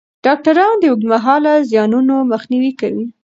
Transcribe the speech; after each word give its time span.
ډاکټران 0.25 0.73
د 0.79 0.83
اوږدمهاله 0.91 1.53
زیانونو 1.69 2.15
مخنیوی 2.31 2.71
کوي. 2.81 3.05